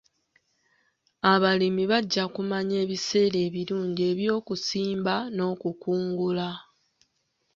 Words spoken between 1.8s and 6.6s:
bajja kumanya ebiseera ebirungi eby'okusimba n'okukungula.